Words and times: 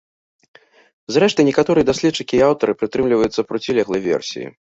Зрэшты, 1.17 1.45
некаторыя 1.49 1.85
даследчыкі 1.91 2.35
і 2.39 2.43
аўтары 2.49 2.71
прытрымліваюцца 2.81 3.47
процілеглай 3.51 4.01
версіі. 4.09 4.47